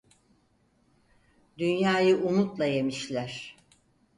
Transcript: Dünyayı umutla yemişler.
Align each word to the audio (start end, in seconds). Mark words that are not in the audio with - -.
Dünyayı 1.57 2.17
umutla 2.17 2.65
yemişler. 2.65 3.57